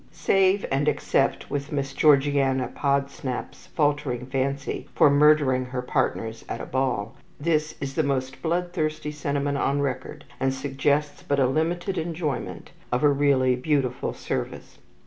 [0.11, 7.13] Save and except Miss Georgiana Podsnap's faltering fancy for murdering her partners at a ball,
[7.39, 13.03] this is the most bloodthirsty sentiment on record, and suggests but a limited enjoyment of
[13.03, 14.79] a really beautiful service.